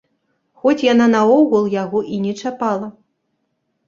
Хоць 0.61 0.85
яна 0.93 1.05
наогул 1.15 1.67
яго 1.73 2.01
не 2.23 2.31
чапала! 2.41 2.87